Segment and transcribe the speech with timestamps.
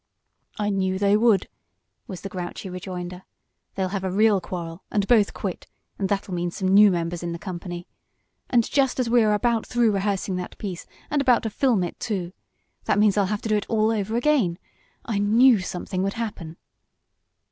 [0.57, 1.47] "I knew they would,"
[2.07, 3.21] was the grouchy rejoinder.
[3.75, 5.67] "They'll have a real quarrel, and both quit,
[5.99, 7.85] and that'll mean some new members in the company.
[8.49, 11.99] And just as we are about through rehearsing that piece, and about to film it,
[11.99, 12.33] too.
[12.85, 14.57] That means I'll have to do it all over again.
[15.05, 16.57] I knew something would happen!"